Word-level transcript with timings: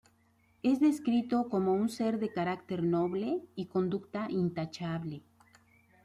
Es 0.63 0.79
descrito 0.79 1.47
como 1.47 1.73
un 1.73 1.87
ser 1.87 2.17
de 2.17 2.33
carácter 2.33 2.81
noble 2.81 3.43
y 3.53 3.67
conducta 3.67 4.25
intachable. 4.31 5.21